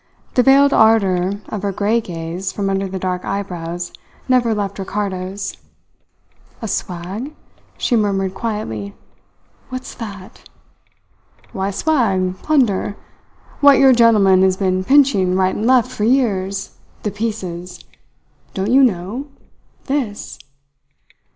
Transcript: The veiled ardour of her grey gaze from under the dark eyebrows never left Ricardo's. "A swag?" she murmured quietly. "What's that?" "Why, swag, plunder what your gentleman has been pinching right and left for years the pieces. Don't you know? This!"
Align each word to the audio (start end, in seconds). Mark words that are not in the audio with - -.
The 0.33 0.41
veiled 0.41 0.73
ardour 0.73 1.33
of 1.49 1.61
her 1.61 1.71
grey 1.71 2.01
gaze 2.01 2.51
from 2.51 2.71
under 2.71 2.87
the 2.87 2.97
dark 2.97 3.23
eyebrows 3.23 3.93
never 4.27 4.55
left 4.55 4.79
Ricardo's. 4.79 5.55
"A 6.59 6.67
swag?" 6.67 7.35
she 7.77 7.95
murmured 7.95 8.33
quietly. 8.33 8.95
"What's 9.69 9.93
that?" 9.93 10.49
"Why, 11.53 11.69
swag, 11.69 12.35
plunder 12.41 12.97
what 13.59 13.77
your 13.77 13.93
gentleman 13.93 14.41
has 14.41 14.57
been 14.57 14.83
pinching 14.83 15.35
right 15.35 15.53
and 15.53 15.67
left 15.67 15.91
for 15.91 16.03
years 16.03 16.79
the 17.03 17.11
pieces. 17.11 17.85
Don't 18.55 18.71
you 18.73 18.83
know? 18.83 19.27
This!" 19.85 20.39